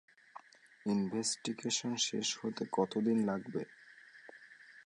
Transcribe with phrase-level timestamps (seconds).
[0.85, 3.61] Investigation শেষ হতে কত দিন লাগবে?